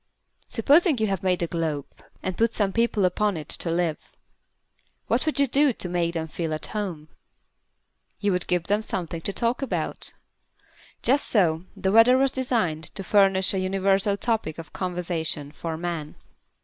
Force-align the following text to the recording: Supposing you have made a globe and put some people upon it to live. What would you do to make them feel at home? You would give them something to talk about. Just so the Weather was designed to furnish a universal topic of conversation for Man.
Supposing 0.47 0.97
you 0.97 1.05
have 1.05 1.21
made 1.21 1.43
a 1.43 1.45
globe 1.47 1.85
and 2.23 2.35
put 2.35 2.55
some 2.55 2.73
people 2.73 3.05
upon 3.05 3.37
it 3.37 3.47
to 3.49 3.69
live. 3.69 3.99
What 5.05 5.27
would 5.27 5.39
you 5.39 5.45
do 5.45 5.73
to 5.73 5.87
make 5.87 6.15
them 6.15 6.27
feel 6.27 6.55
at 6.55 6.65
home? 6.73 7.09
You 8.19 8.31
would 8.31 8.47
give 8.47 8.63
them 8.63 8.81
something 8.81 9.21
to 9.21 9.31
talk 9.31 9.61
about. 9.61 10.13
Just 11.03 11.27
so 11.27 11.65
the 11.77 11.91
Weather 11.91 12.17
was 12.17 12.31
designed 12.31 12.85
to 12.95 13.03
furnish 13.03 13.53
a 13.53 13.59
universal 13.59 14.17
topic 14.17 14.57
of 14.57 14.73
conversation 14.73 15.51
for 15.51 15.77
Man. 15.77 16.15